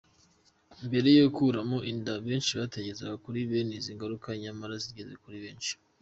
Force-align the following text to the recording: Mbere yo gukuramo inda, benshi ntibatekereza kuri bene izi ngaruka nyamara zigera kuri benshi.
Mbere 0.87 1.07
yo 1.17 1.23
gukuramo 1.27 1.77
inda, 1.91 2.13
benshi 2.25 2.47
ntibatekereza 2.51 3.07
kuri 3.23 3.39
bene 3.49 3.73
izi 3.79 3.91
ngaruka 3.95 4.27
nyamara 4.43 4.75
zigera 4.83 5.13
kuri 5.25 5.37
benshi. 5.45 5.71